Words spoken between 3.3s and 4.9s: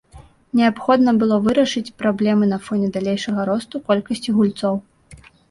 росту колькасці гульцоў.